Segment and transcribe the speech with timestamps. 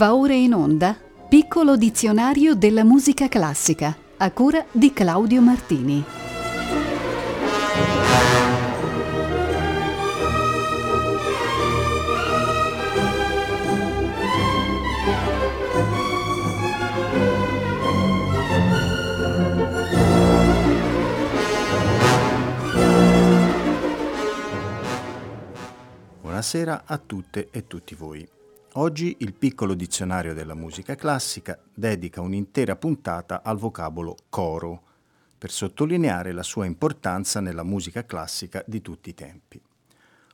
[0.00, 0.96] Va ora in onda
[1.28, 6.02] Piccolo dizionario della musica classica a cura di Claudio Martini.
[26.22, 28.26] Buonasera a tutte e tutti voi.
[28.74, 34.82] Oggi il piccolo dizionario della musica classica dedica un'intera puntata al vocabolo coro,
[35.36, 39.60] per sottolineare la sua importanza nella musica classica di tutti i tempi.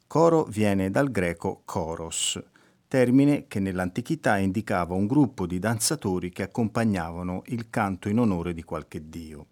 [0.06, 2.38] Coro viene dal greco choros,
[2.86, 8.64] termine che nell'antichità indicava un gruppo di danzatori che accompagnavano il canto in onore di
[8.64, 9.46] qualche dio.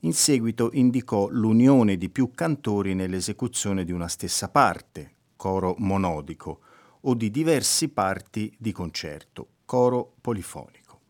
[0.00, 6.60] In seguito indicò l'unione di più cantori nell'esecuzione di una stessa parte, coro monodico,
[7.02, 11.00] o di diversi parti di concerto, coro polifonico.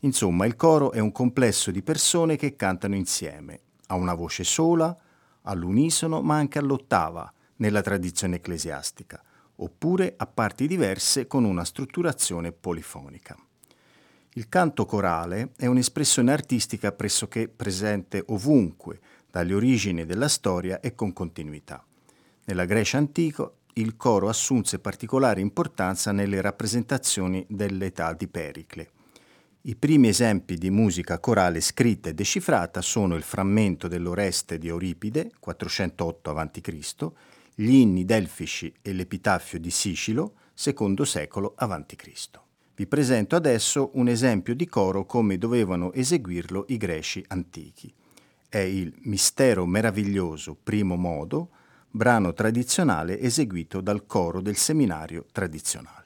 [0.00, 4.96] Insomma, il coro è un complesso di persone che cantano insieme, a una voce sola,
[5.42, 9.22] all'unisono, ma anche all'ottava, nella tradizione ecclesiastica,
[9.56, 13.36] oppure a parti diverse con una strutturazione polifonica.
[14.34, 21.12] Il canto corale è un'espressione artistica pressoché presente ovunque, dalle origini della storia e con
[21.12, 21.84] continuità.
[22.44, 23.50] Nella Grecia antica
[23.80, 28.90] il coro assunse particolare importanza nelle rappresentazioni dell'età di Pericle.
[29.62, 35.32] I primi esempi di musica corale scritta e decifrata sono il frammento dell'Oreste di Euripide,
[35.38, 37.10] 408 a.C.,
[37.56, 42.30] gli inni delfici e l'epitaffio di Sicilo, secondo secolo a.C.
[42.74, 47.92] Vi presento adesso un esempio di coro come dovevano eseguirlo i greci antichi.
[48.48, 51.50] È il Mistero meraviglioso primo modo,
[51.90, 55.99] brano tradizionale eseguito dal coro del seminario tradizionale.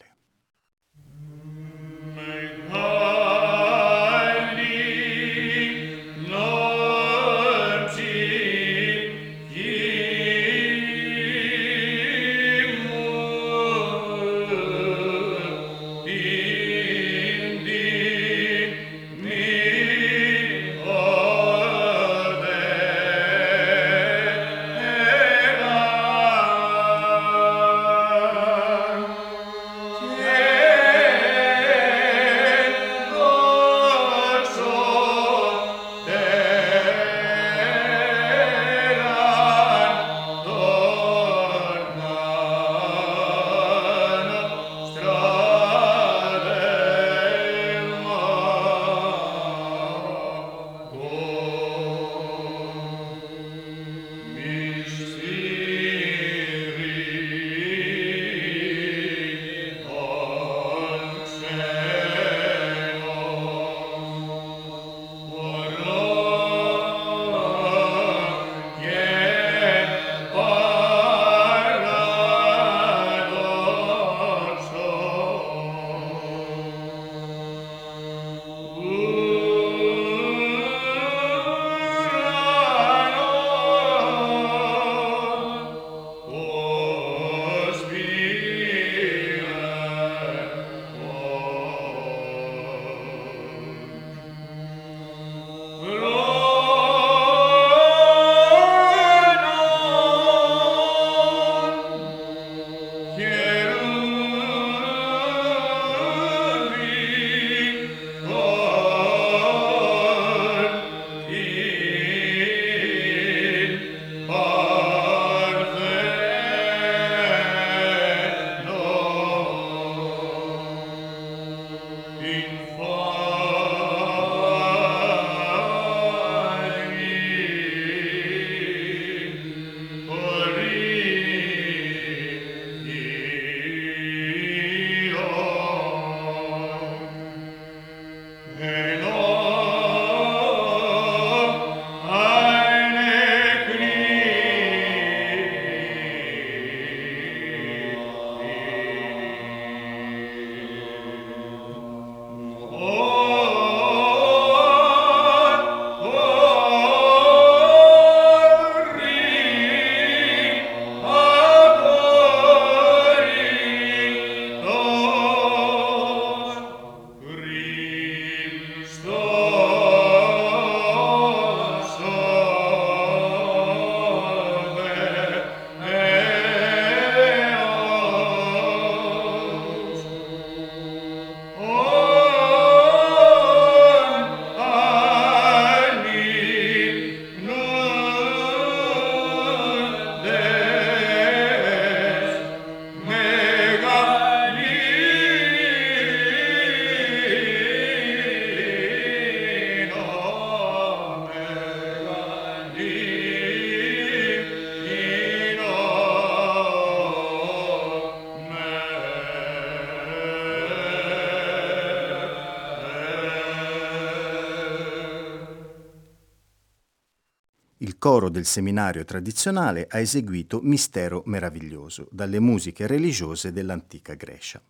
[218.14, 224.62] Coro del seminario tradizionale ha eseguito Mistero meraviglioso dalle musiche religiose dell'antica Grecia.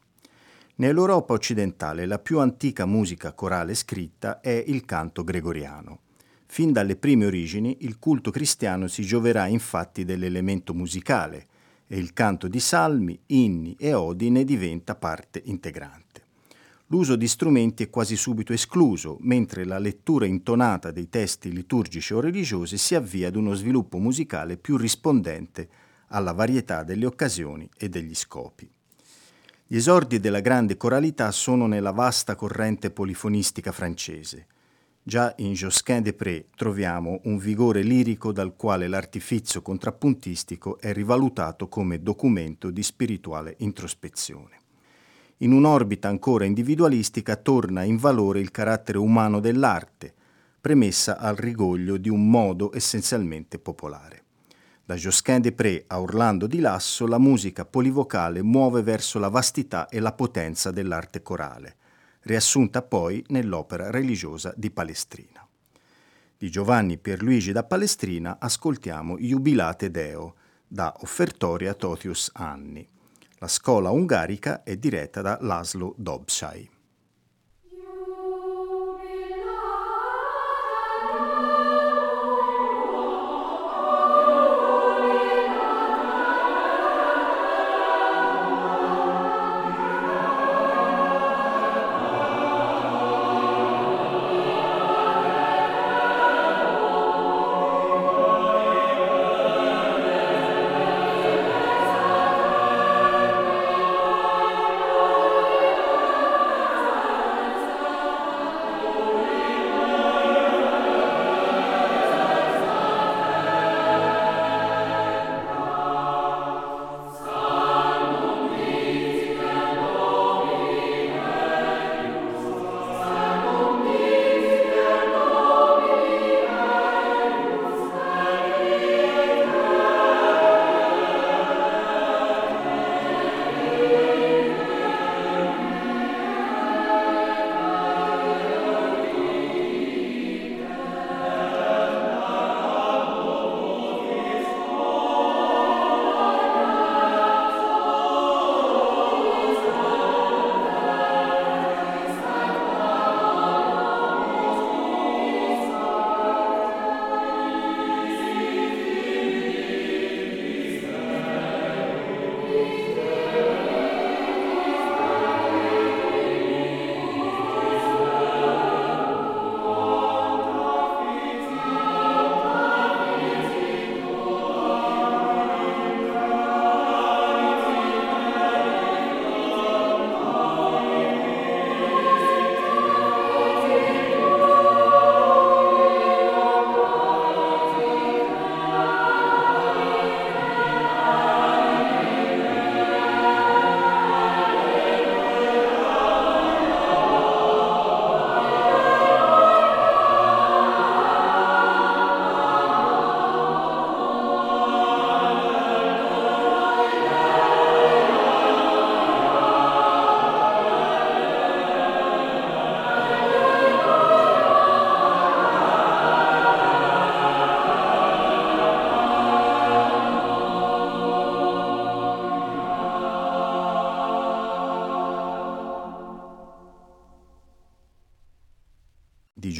[0.76, 5.98] Nell'Europa occidentale la più antica musica corale scritta è il canto gregoriano.
[6.46, 11.46] Fin dalle prime origini il culto cristiano si gioverà infatti dell'elemento musicale
[11.86, 16.03] e il canto di salmi, inni e odi ne diventa parte integrante.
[16.88, 22.20] L'uso di strumenti è quasi subito escluso, mentre la lettura intonata dei testi liturgici o
[22.20, 25.68] religiosi si avvia ad uno sviluppo musicale più rispondente
[26.08, 28.70] alla varietà delle occasioni e degli scopi.
[29.66, 34.46] Gli esordi della grande coralità sono nella vasta corrente polifonistica francese.
[35.02, 41.68] Già in Josquin des Prés troviamo un vigore lirico dal quale l'artifizio contrappuntistico è rivalutato
[41.68, 44.63] come documento di spirituale introspezione.
[45.44, 50.14] In un'orbita ancora individualistica torna in valore il carattere umano dell'arte,
[50.58, 54.22] premessa al rigoglio di un modo essenzialmente popolare.
[54.86, 59.90] Da Josquin des Prés a Orlando di Lasso la musica polivocale muove verso la vastità
[59.90, 61.76] e la potenza dell'arte corale,
[62.22, 65.46] riassunta poi nell'opera religiosa di Palestrina.
[66.38, 70.36] Di Giovanni Pierluigi da Palestrina ascoltiamo Jubilate Deo
[70.66, 72.92] da Offertoria Totius Anni.
[73.44, 76.73] La scuola ungarica è diretta da Laszlo Dobsai.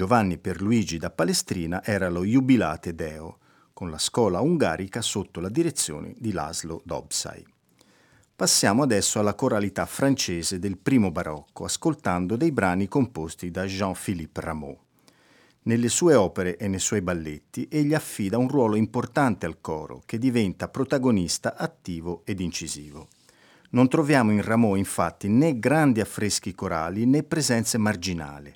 [0.04, 3.38] Giovanni Pierluigi da Palestrina era lo Jubilate Deo,
[3.72, 7.42] con la scuola ungarica sotto la direzione di Laszlo Dobsai.
[8.36, 14.78] Passiamo adesso alla coralità francese del primo barocco, ascoltando dei brani composti da Jean-Philippe Rameau.
[15.62, 20.18] Nelle sue opere e nei suoi balletti egli affida un ruolo importante al coro, che
[20.18, 23.08] diventa protagonista attivo ed incisivo.
[23.70, 28.54] Non troviamo in Rameau infatti né grandi affreschi corali né presenze marginali,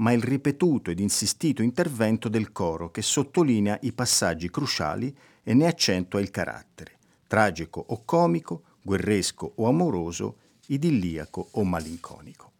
[0.00, 5.66] ma il ripetuto ed insistito intervento del coro che sottolinea i passaggi cruciali e ne
[5.66, 12.52] accentua il carattere, tragico o comico, guerresco o amoroso, idilliaco o malinconico.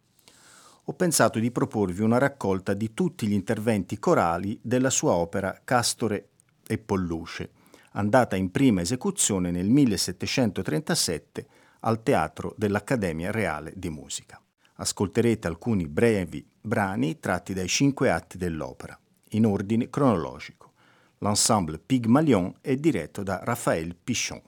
[0.85, 6.29] Ho pensato di proporvi una raccolta di tutti gli interventi corali della sua opera Castore
[6.67, 7.51] e Polluce,
[7.93, 11.47] andata in prima esecuzione nel 1737
[11.81, 14.41] al Teatro dell'Accademia Reale di Musica
[14.81, 18.97] ascolterete alcuni brevi brani tratti dai cinque atti dell'opera,
[19.29, 20.73] in ordine cronologico.
[21.19, 24.41] L'ensemble Pygmalion è diretto da Raphaël Pichon.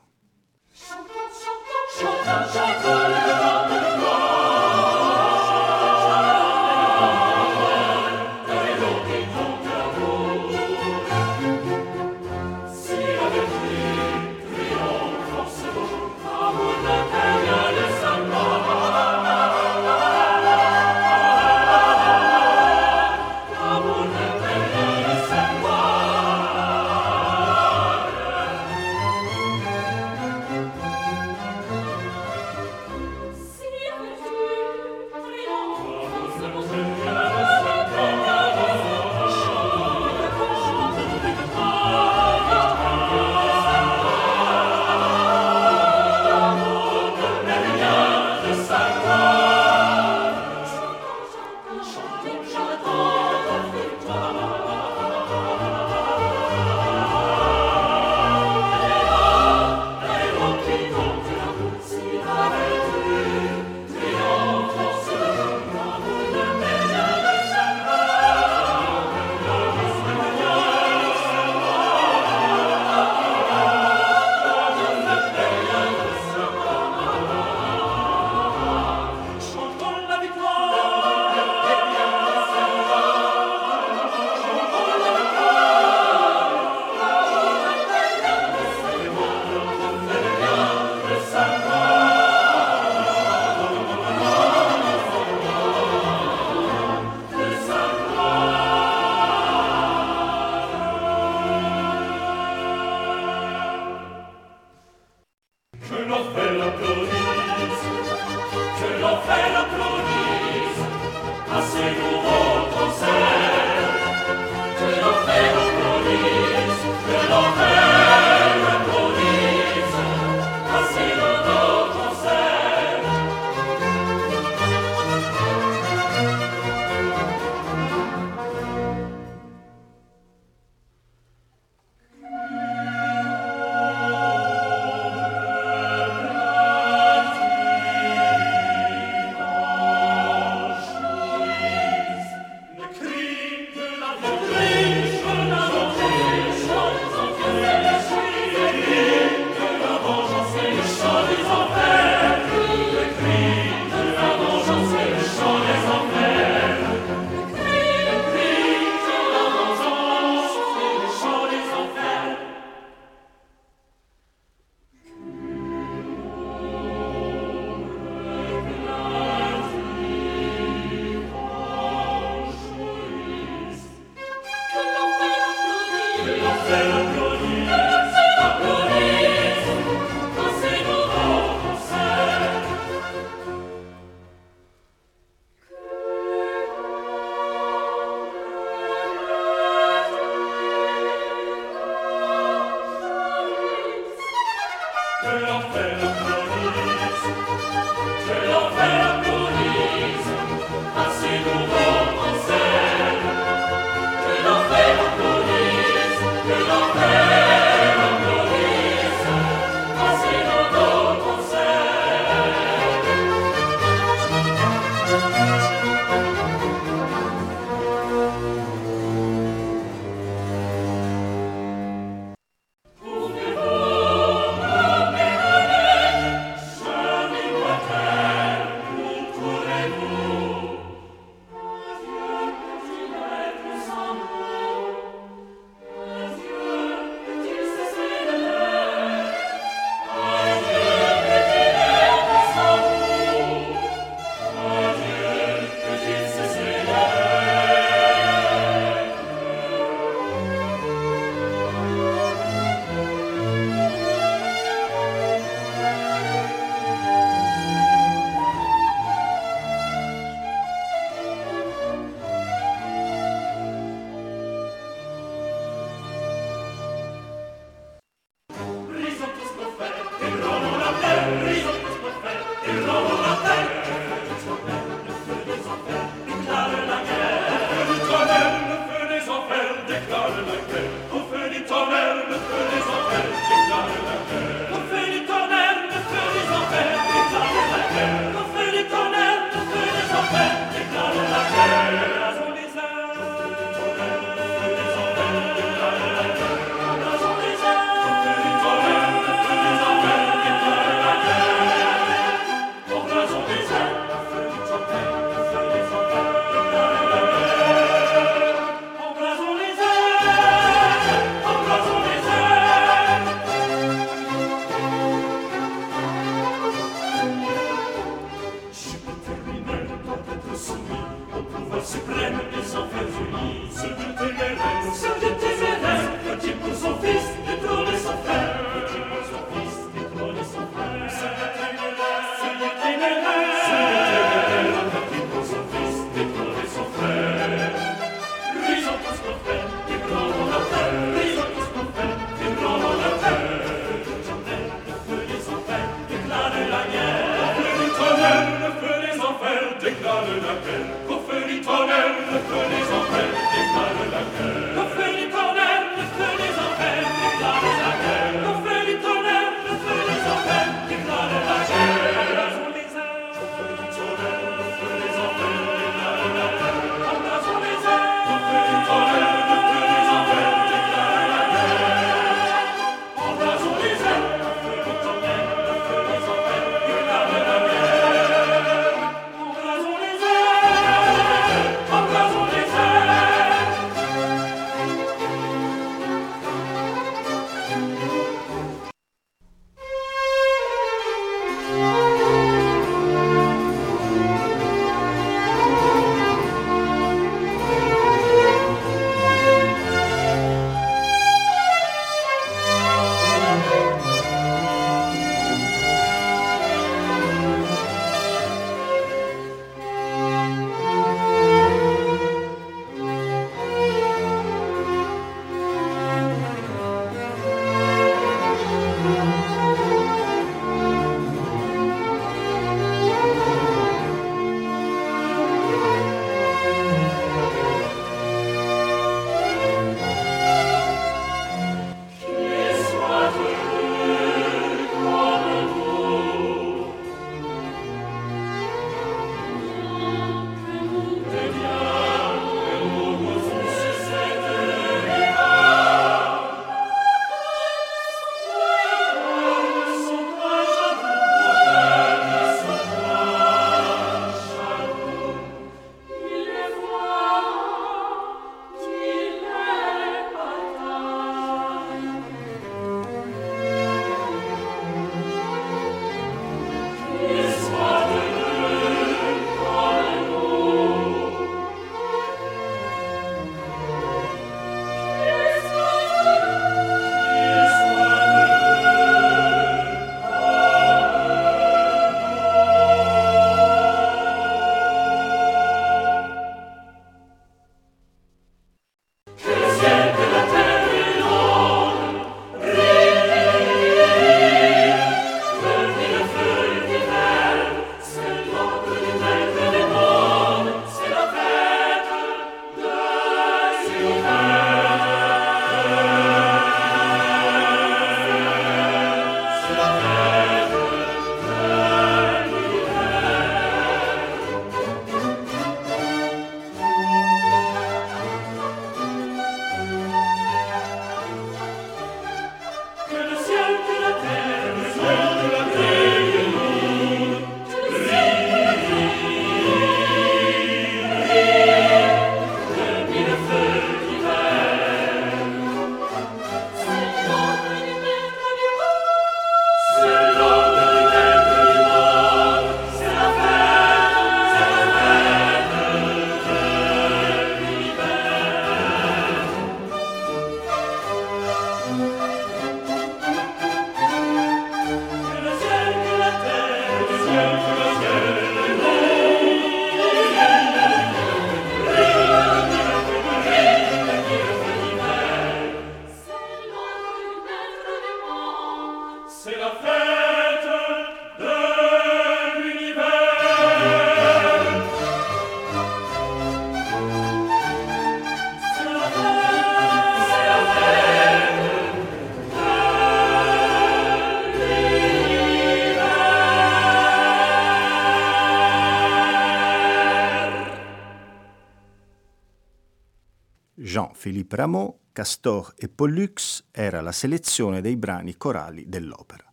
[594.24, 599.44] Philippe Rameau, Castor e Pollux era la selezione dei brani corali dell'opera.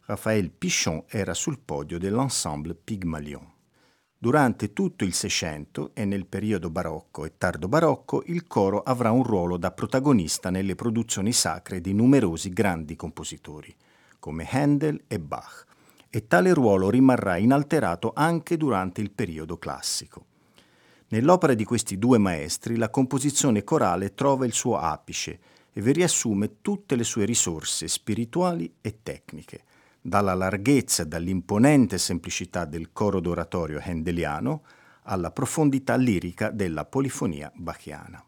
[0.00, 3.48] Raphaël Pichon era sul podio dell'ensemble Pygmalion.
[4.18, 9.22] Durante tutto il Seicento e nel periodo barocco e tardo barocco il coro avrà un
[9.22, 13.72] ruolo da protagonista nelle produzioni sacre di numerosi grandi compositori,
[14.18, 15.66] come Handel e Bach,
[16.10, 20.34] e tale ruolo rimarrà inalterato anche durante il periodo classico.
[21.08, 25.38] Nell'opera di questi due maestri la composizione corale trova il suo apice
[25.72, 29.62] e vi riassume tutte le sue risorse spirituali e tecniche,
[30.00, 34.62] dalla larghezza e dall'imponente semplicità del coro d'oratorio handeliano
[35.02, 38.24] alla profondità lirica della polifonia bachiana.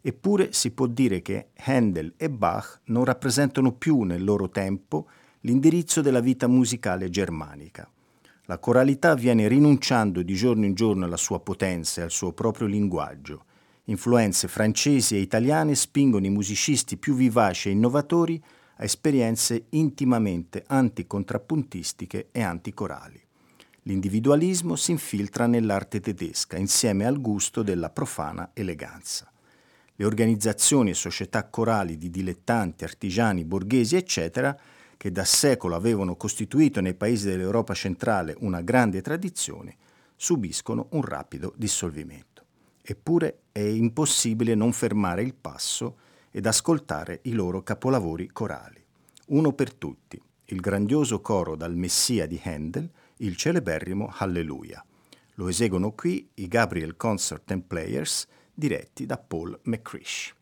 [0.00, 5.08] Eppure si può dire che Handel e Bach non rappresentano più nel loro tempo
[5.42, 7.88] l'indirizzo della vita musicale germanica
[8.46, 12.66] la coralità viene rinunciando di giorno in giorno alla sua potenza e al suo proprio
[12.66, 13.44] linguaggio.
[13.84, 18.42] Influenze francesi e italiane spingono i musicisti più vivaci e innovatori
[18.76, 23.20] a esperienze intimamente anticontrappuntistiche e anticorali.
[23.82, 29.30] L'individualismo si infiltra nell'arte tedesca insieme al gusto della profana eleganza.
[29.94, 34.56] Le organizzazioni e società corali di dilettanti, artigiani, borghesi, eccetera,
[35.02, 39.76] che da secolo avevano costituito nei paesi dell'Europa centrale una grande tradizione,
[40.14, 42.44] subiscono un rapido dissolvimento.
[42.80, 45.96] Eppure è impossibile non fermare il passo
[46.30, 48.80] ed ascoltare i loro capolavori corali.
[49.30, 54.86] Uno per tutti, il grandioso coro dal Messia di Handel, il celeberrimo Alleluia.
[55.34, 60.32] Lo eseguono qui i Gabriel Concert and Players diretti da Paul McCrish.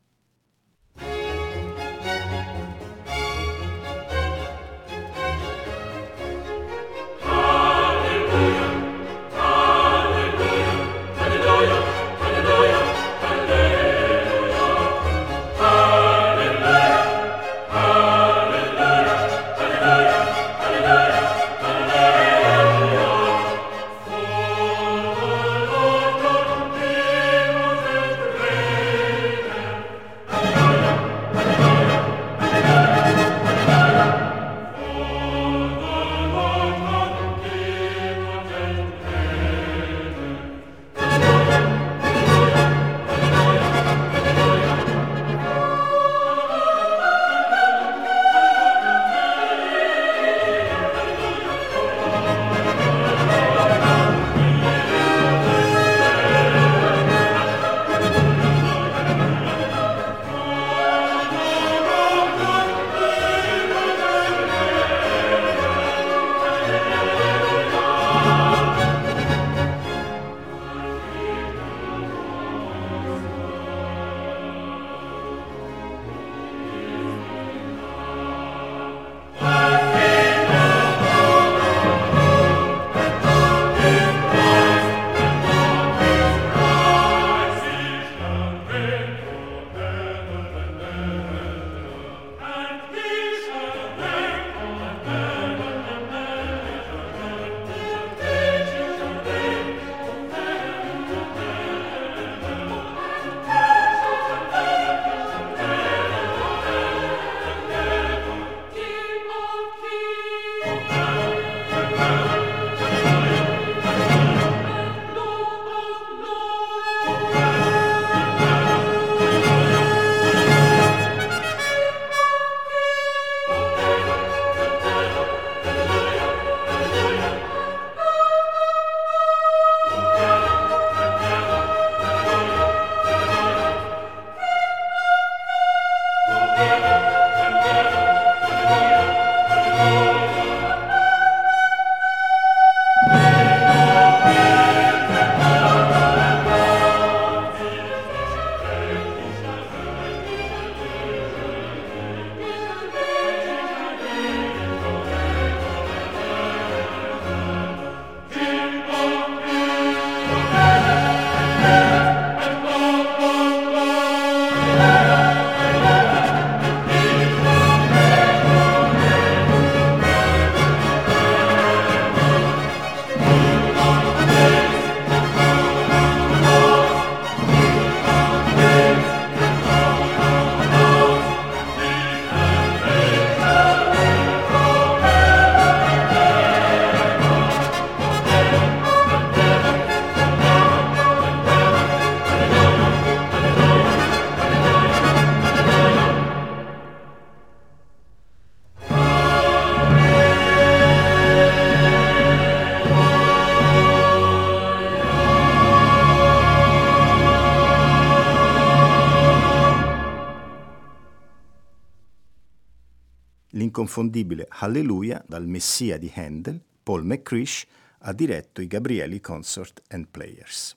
[213.71, 217.65] L'inconfondibile Alleluia dal Messia di Handel, Paul McCrish,
[217.99, 220.77] ha diretto i Gabrieli Consort and Players.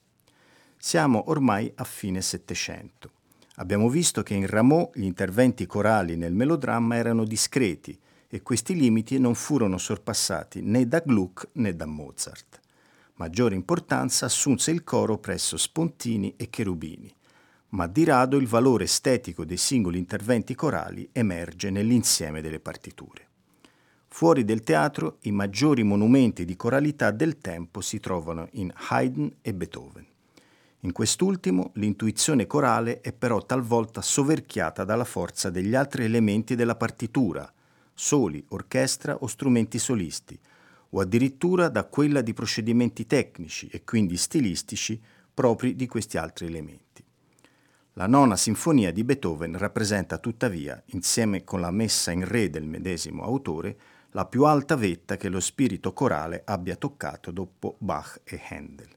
[0.77, 3.09] Siamo ormai a fine Settecento.
[3.55, 9.17] Abbiamo visto che in Rameau gli interventi corali nel melodramma erano discreti e questi limiti
[9.17, 12.59] non furono sorpassati né da Gluck né da Mozart.
[13.15, 17.11] Maggiore importanza assunse il coro presso Spontini e Cherubini,
[17.73, 23.27] ma di rado il valore estetico dei singoli interventi corali emerge nell'insieme delle partiture.
[24.07, 29.53] Fuori del teatro i maggiori monumenti di coralità del tempo si trovano in Haydn e
[29.55, 30.05] Beethoven.
[30.81, 37.51] In quest'ultimo l'intuizione corale è però talvolta soverchiata dalla forza degli altri elementi della partitura,
[37.91, 40.37] soli, orchestra o strumenti solisti,
[40.89, 45.01] o addirittura da quella di procedimenti tecnici e quindi stilistici
[45.33, 46.82] propri di questi altri elementi.
[47.95, 53.21] La nona sinfonia di Beethoven rappresenta tuttavia, insieme con la messa in re del medesimo
[53.23, 53.77] autore,
[54.13, 58.89] la più alta vetta che lo spirito corale abbia toccato dopo Bach e Handel.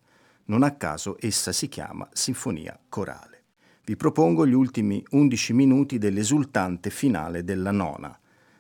[0.47, 3.43] Non a caso essa si chiama Sinfonia corale.
[3.85, 8.19] Vi propongo gli ultimi undici minuti dell'esultante finale della nona,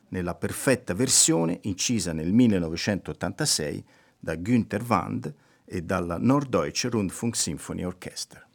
[0.09, 3.85] nella perfetta versione incisa nel 1986
[4.18, 7.37] da Günther Wand e dalla Norddeutsche Rundfunk
[7.85, 8.45] Orchestra.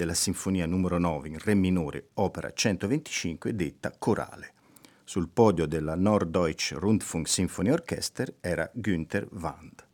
[0.00, 4.54] Della Sinfonia numero 9 in Re minore, opera 125, detta corale.
[5.04, 9.86] Sul podio della Norddeutsche Rundfunk Sinfonieorchester era Günther Wand.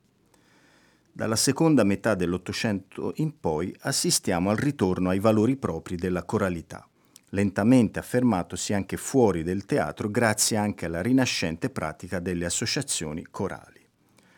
[1.10, 6.88] Dalla seconda metà dell'Ottocento in poi assistiamo al ritorno ai valori propri della coralità,
[7.30, 13.84] lentamente affermatosi anche fuori del teatro grazie anche alla rinascente pratica delle associazioni corali,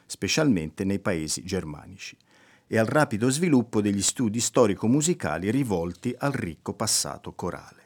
[0.06, 2.16] specialmente nei paesi germanici,
[2.68, 7.76] e al rapido sviluppo degli studi storico-musicali rivolti al ricco passato corale.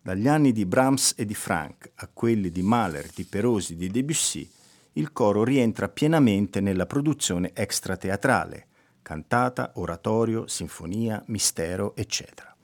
[0.00, 4.48] Dagli anni di Brahms e di Franck a quelli di Mahler, di Perosi, di Debussy,
[4.92, 8.66] il coro rientra pienamente nella produzione extrateatrale,
[9.02, 12.54] cantata, oratorio, sinfonia, mistero, eccetera.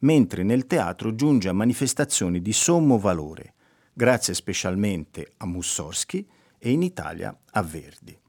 [0.00, 3.54] Mentre nel teatro giunge a manifestazioni di sommo valore,
[3.92, 6.26] grazie specialmente a Mussorgsky
[6.58, 8.21] e in Italia a Verdi.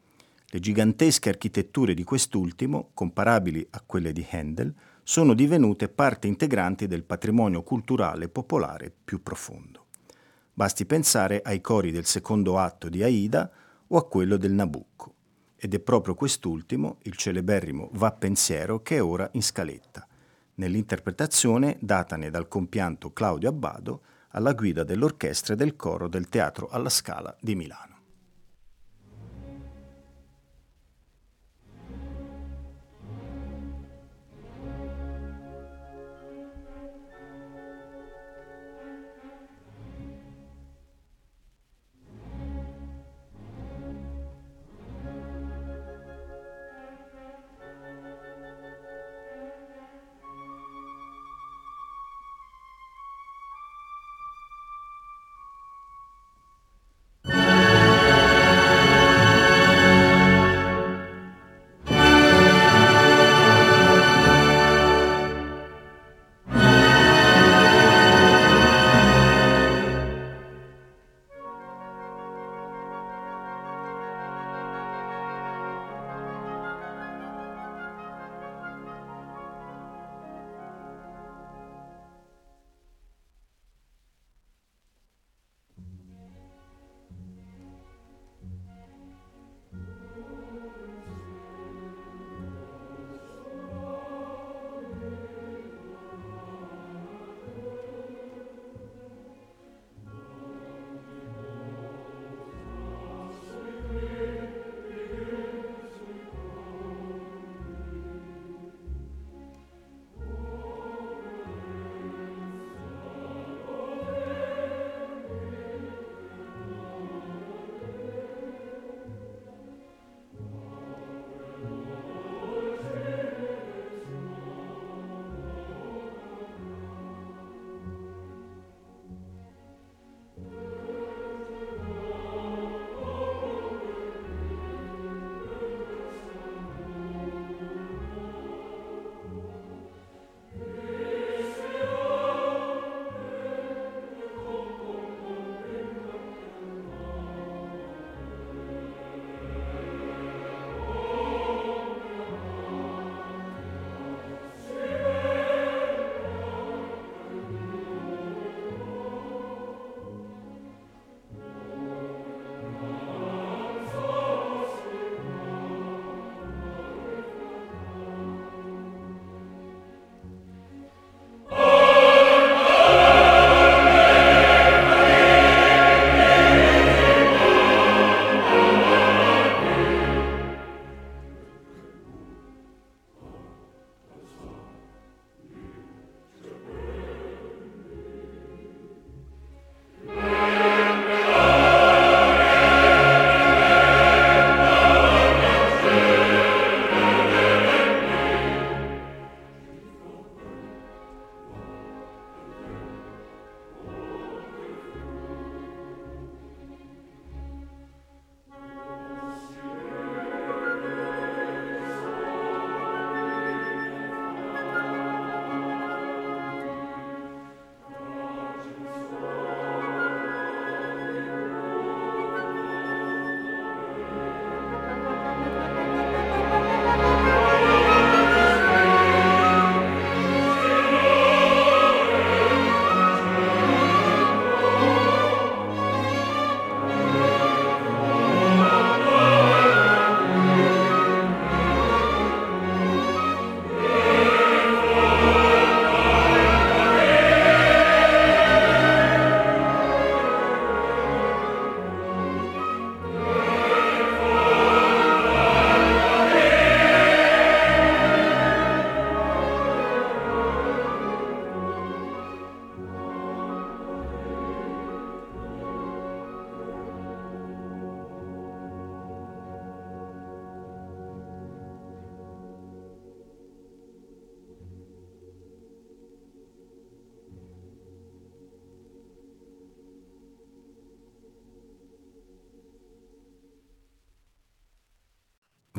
[0.53, 7.05] Le gigantesche architetture di quest'ultimo, comparabili a quelle di Handel, sono divenute parte integrante del
[7.05, 9.87] patrimonio culturale popolare più profondo.
[10.53, 13.49] Basti pensare ai cori del secondo atto di Aida
[13.87, 15.15] o a quello del Nabucco.
[15.55, 20.07] Ed è proprio quest'ultimo, il celeberrimo Va pensiero, che è ora in scaletta,
[20.53, 26.89] nell'interpretazione datane dal compianto Claudio Abbado alla guida dell'orchestra e del coro del Teatro alla
[26.89, 27.92] Scala di Milano.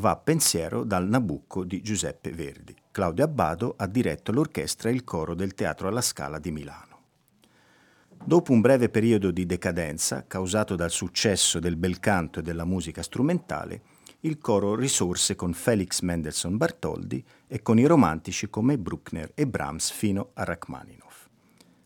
[0.05, 2.77] Va pensiero dal Nabucco di Giuseppe Verdi.
[2.91, 6.99] Claudio Abbado ha diretto l'orchestra e il coro del Teatro alla Scala di Milano.
[8.23, 13.03] Dopo un breve periodo di decadenza, causato dal successo del bel canto e della musica
[13.03, 13.81] strumentale,
[14.21, 19.91] il coro risorse con Felix Mendelssohn Bartholdi e con i romantici come Bruckner e Brahms
[19.91, 21.29] fino a Rachmaninoff.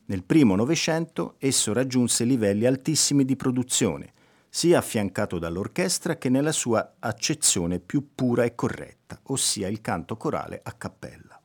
[0.07, 4.15] Nel primo Novecento esso raggiunse livelli altissimi di produzione,
[4.49, 10.61] sia affiancato dall'orchestra che nella sua accezione più pura e corretta, ossia il canto corale
[10.63, 11.41] a cappella.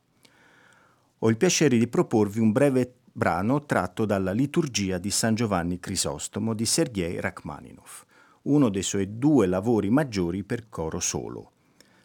[1.18, 6.52] Ho il piacere di proporvi un breve brano tratto dalla liturgia di San Giovanni Crisostomo
[6.52, 8.04] di Sergei Rachmaninoff,
[8.42, 11.52] uno dei suoi due lavori maggiori per coro solo.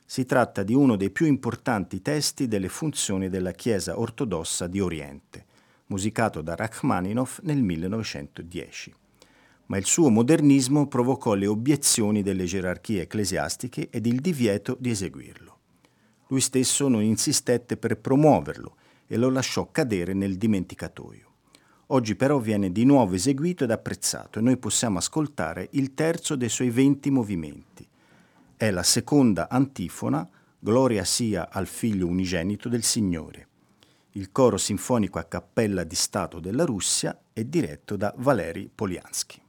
[0.06, 5.46] Si tratta di uno dei più importanti testi delle funzioni della Chiesa ortodossa di Oriente,
[5.88, 8.96] musicato da Rachmaninoff nel 1910.
[9.70, 15.58] Ma il suo modernismo provocò le obiezioni delle gerarchie ecclesiastiche ed il divieto di eseguirlo.
[16.30, 21.28] Lui stesso non insistette per promuoverlo e lo lasciò cadere nel dimenticatoio.
[21.88, 26.50] Oggi però viene di nuovo eseguito ed apprezzato e noi possiamo ascoltare il terzo dei
[26.50, 27.88] suoi venti movimenti.
[28.58, 33.48] È la seconda antifona, Gloria sia al figlio unigenito del Signore.
[34.14, 39.42] Il coro sinfonico a cappella di Stato della Russia è diretto da Valery Poliansky.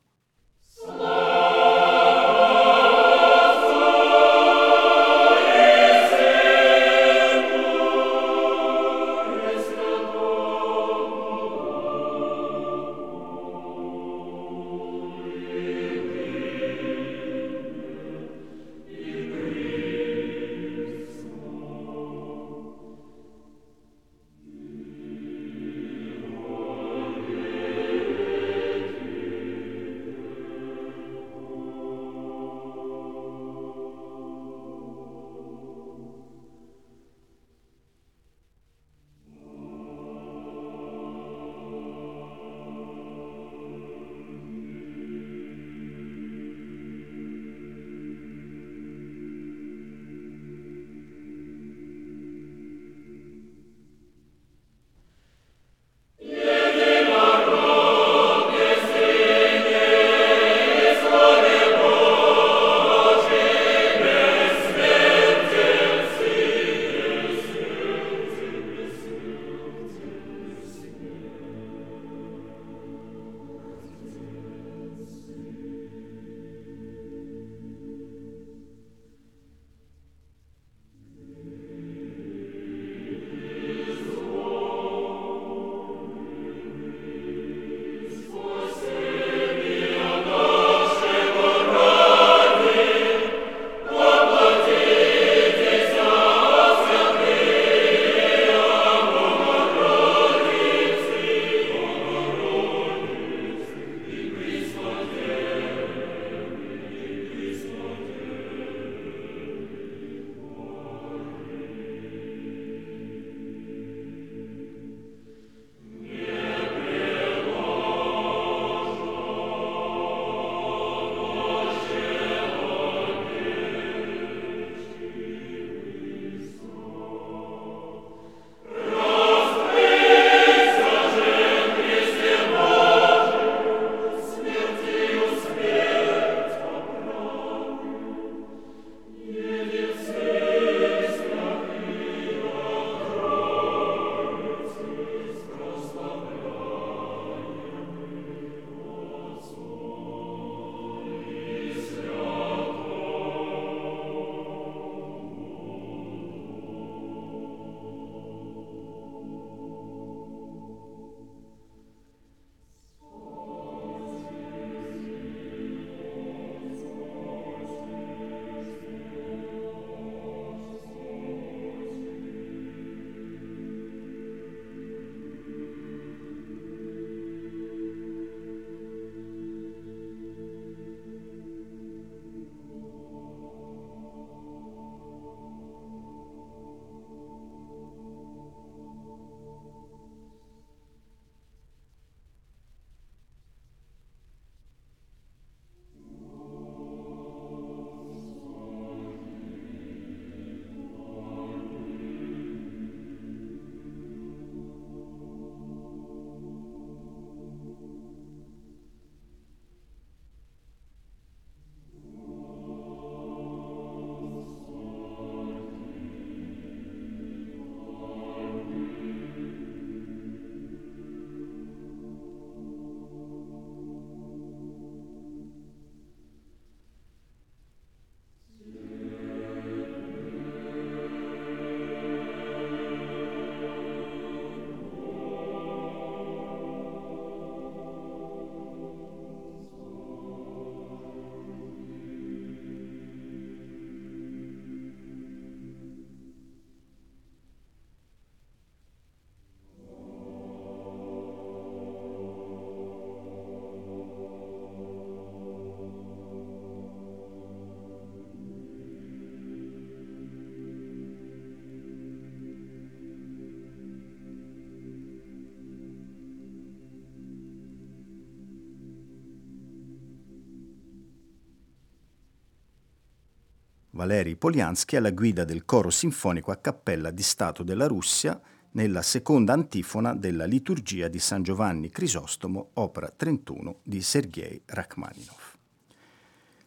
[274.01, 278.40] Valery Poliansky alla guida del coro sinfonico a cappella di Stato della Russia
[278.70, 285.55] nella seconda antifona della liturgia di San Giovanni Crisostomo, opera 31 di Sergei Rachmaninov.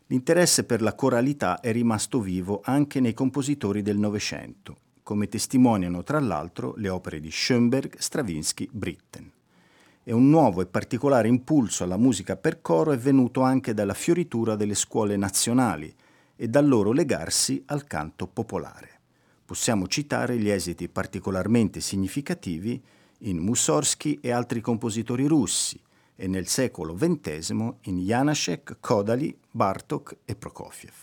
[0.08, 6.20] L'interesse per la coralità è rimasto vivo anche nei compositori del Novecento, come testimoniano tra
[6.20, 9.32] l'altro le opere di Schoenberg, Stravinsky, Britten.
[10.04, 14.56] E un nuovo e particolare impulso alla musica per coro è venuto anche dalla fioritura
[14.56, 15.96] delle scuole nazionali
[16.36, 19.00] e dal loro legarsi al canto popolare.
[19.46, 22.82] Possiamo citare gli esiti particolarmente significativi
[23.20, 25.80] in Mussorgsky e altri compositori russi
[26.16, 27.50] e nel secolo XX
[27.82, 30.94] in Janacek, Kodali, Bartok e Prokofiev.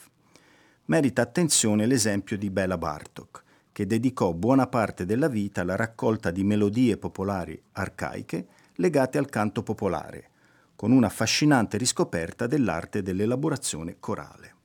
[0.86, 6.42] Merita attenzione l'esempio di Bela Bartok, che dedicò buona parte della vita alla raccolta di
[6.42, 10.30] melodie popolari arcaiche legate al canto popolare,
[10.74, 14.58] con una affascinante riscoperta dell'arte dell'elaborazione corale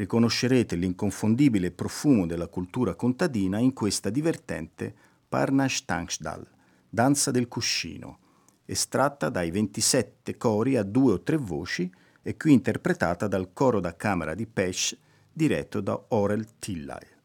[0.00, 4.94] riconoscerete l'inconfondibile profumo della cultura contadina in questa divertente
[5.28, 5.84] Parnash
[6.88, 8.18] danza del cuscino,
[8.64, 11.92] estratta dai 27 cori a due o tre voci
[12.22, 14.96] e qui interpretata dal coro da camera di Pesch
[15.30, 17.19] diretto da Orel Tillay.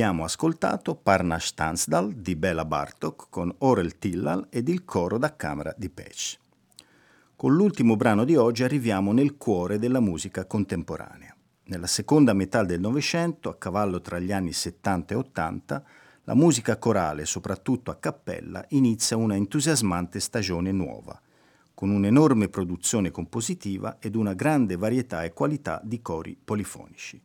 [0.00, 5.74] Abbiamo ascoltato Parnash Tansdal di Bela Bartok con Orel Tillal ed il coro da camera
[5.76, 6.38] di Pech.
[7.36, 11.36] Con l'ultimo brano di oggi arriviamo nel cuore della musica contemporanea.
[11.64, 15.84] Nella seconda metà del Novecento, a cavallo tra gli anni 70 e 80,
[16.24, 21.20] la musica corale, soprattutto a cappella, inizia una entusiasmante stagione nuova,
[21.74, 27.20] con un'enorme produzione compositiva ed una grande varietà e qualità di cori polifonici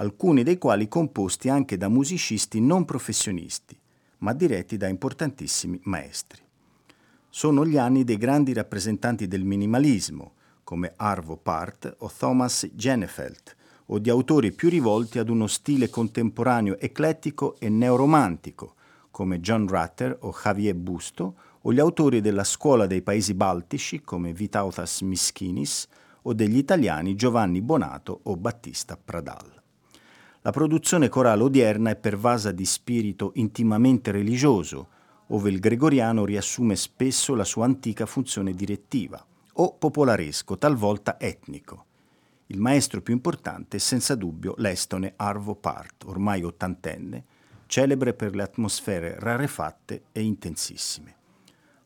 [0.00, 3.78] alcuni dei quali composti anche da musicisti non professionisti,
[4.18, 6.40] ma diretti da importantissimi maestri.
[7.28, 10.32] Sono gli anni dei grandi rappresentanti del minimalismo,
[10.64, 16.78] come Arvo Part o Thomas Genefeld, o di autori più rivolti ad uno stile contemporaneo
[16.78, 18.76] eclettico e neoromantico,
[19.10, 24.32] come John Rutter o Javier Busto, o gli autori della scuola dei paesi baltici come
[24.32, 25.86] Vitautas Miskinis
[26.22, 29.59] o degli italiani Giovanni Bonato o Battista Pradal.
[30.42, 34.88] La produzione corale odierna è pervasa di spirito intimamente religioso,
[35.28, 39.22] ove il gregoriano riassume spesso la sua antica funzione direttiva,
[39.52, 41.84] o popolaresco, talvolta etnico.
[42.46, 47.24] Il maestro più importante è senza dubbio l'estone Arvo Part, ormai ottantenne,
[47.66, 51.16] celebre per le atmosfere rarefatte e intensissime.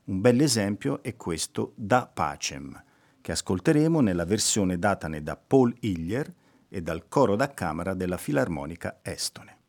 [0.05, 2.83] Un bell'esempio è questo Da Pacem,
[3.21, 6.33] che ascolteremo nella versione datane da Paul Hillier
[6.69, 9.64] e dal coro da camera della Filarmonica Estone.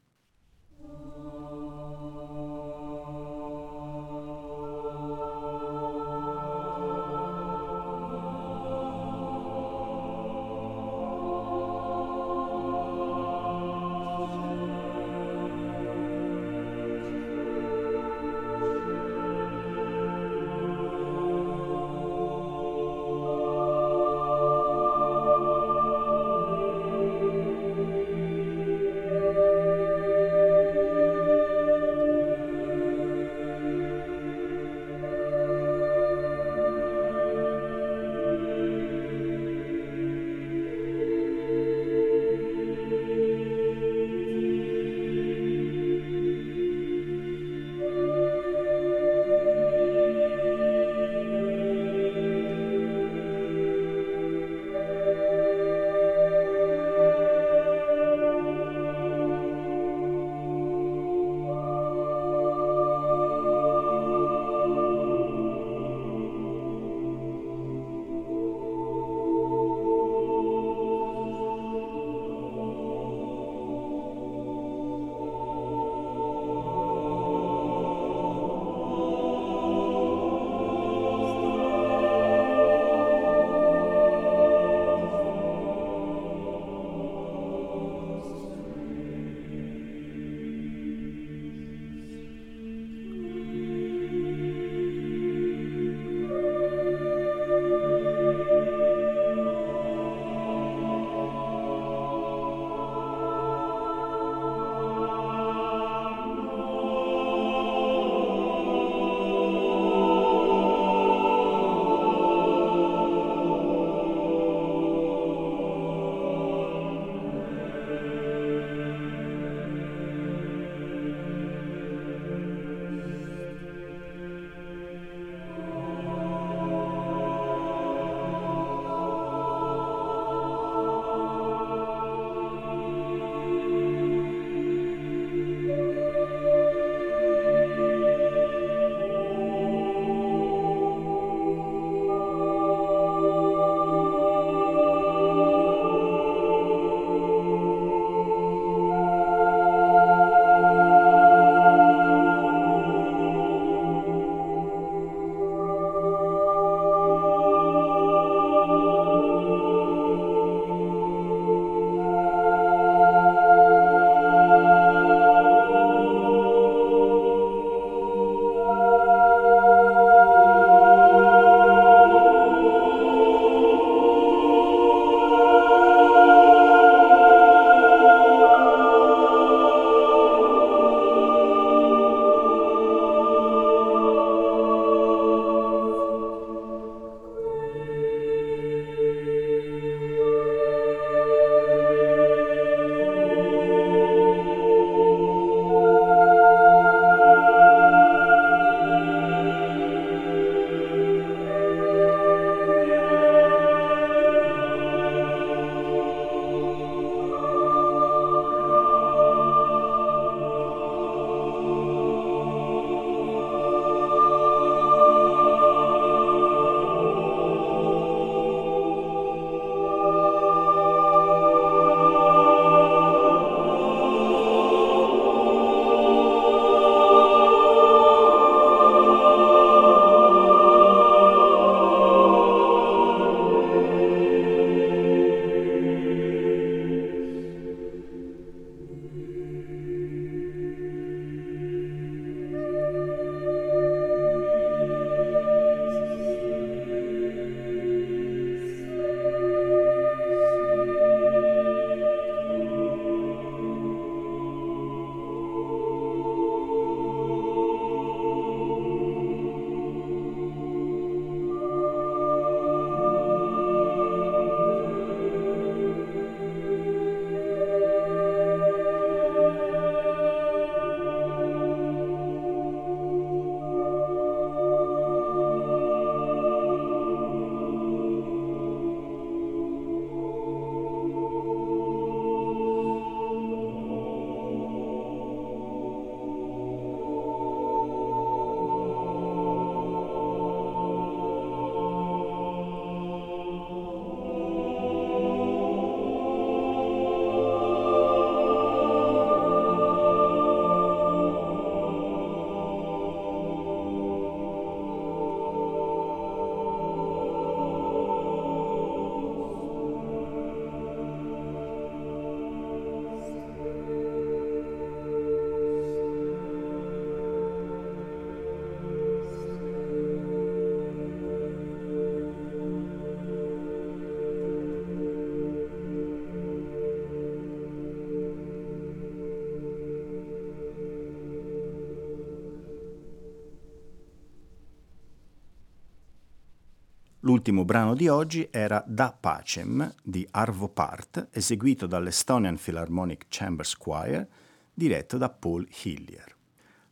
[337.26, 344.28] L'ultimo brano di oggi era Da Pacem di Arvo Part, eseguito dall'Estonian Philharmonic Chamber Choir,
[344.72, 346.36] diretto da Paul Hillier.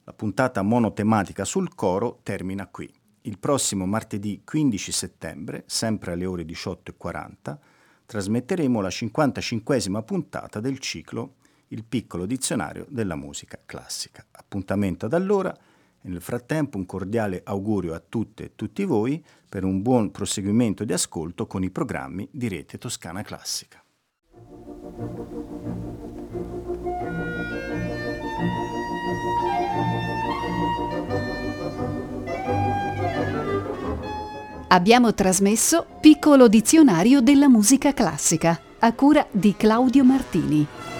[0.06, 2.92] La puntata monotematica sul coro termina qui.
[3.22, 7.56] Il prossimo martedì 15 settembre, sempre alle ore 18.40,
[8.08, 11.36] trasmetteremo la 55esima puntata del ciclo
[11.68, 14.26] Il piccolo dizionario della musica classica.
[14.32, 15.56] Appuntamento ad allora
[16.04, 20.94] nel frattempo un cordiale augurio a tutte e tutti voi per un buon proseguimento di
[20.94, 23.84] ascolto con i programmi di Rete Toscana Classica.
[34.70, 40.93] Abbiamo trasmesso Piccolo dizionario della musica classica a cura di Claudio Martini.